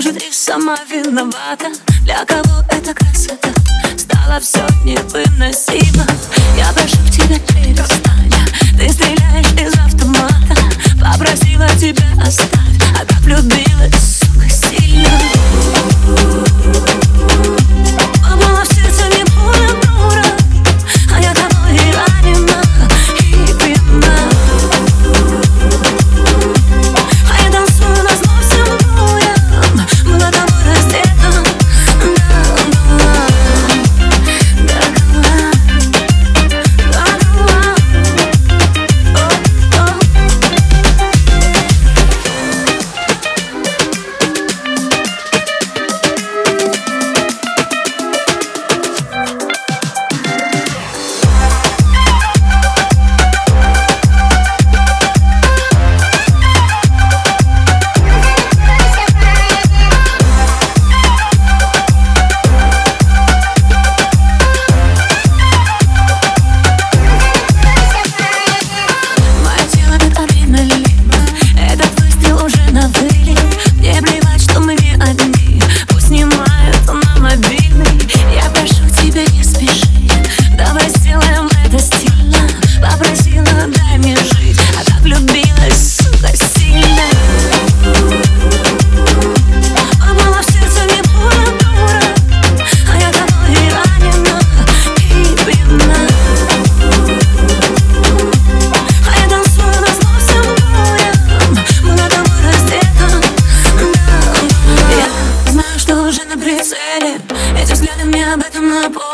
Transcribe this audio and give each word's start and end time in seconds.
может 0.00 0.22
и 0.22 0.32
сама 0.32 0.78
виновата. 0.90 1.66
Для 2.04 2.24
кого 2.24 2.64
эта 2.70 2.94
красота? 2.94 3.50
Стала 3.98 4.40
все 4.40 4.66
невыносимой 4.82 5.69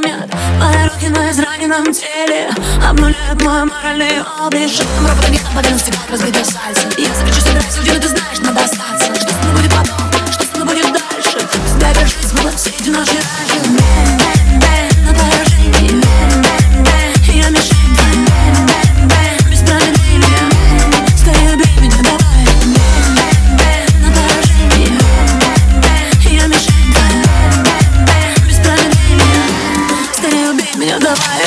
Мои 0.00 0.84
руки 0.84 1.08
на 1.08 1.30
израненном 1.32 1.92
теле. 1.92 2.50
Обнуляют 2.88 3.42
мой 3.42 3.64
моральный 3.64 4.22
облик. 4.40 4.68
Жопом 4.70 5.08
робот 5.08 5.24
огнем, 5.24 5.40
подаю 5.56 5.76
в 5.76 5.82
тебя 5.82 5.98
разбитое 6.08 6.44
сальце. 6.44 6.86
Я 6.96 7.12
закричу, 7.14 7.37
давай 30.96 31.37